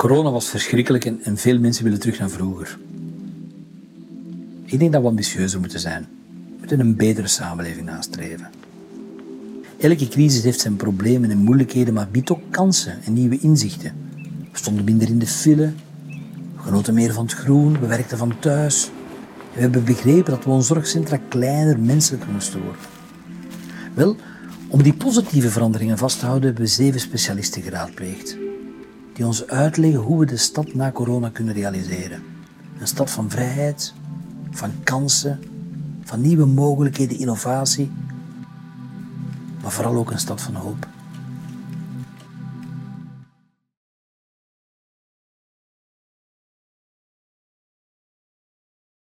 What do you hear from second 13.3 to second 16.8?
inzichten. We stonden minder in de file, we